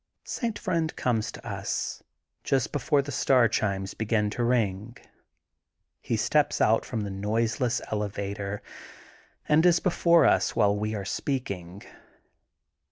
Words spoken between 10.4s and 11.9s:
while we are speaking.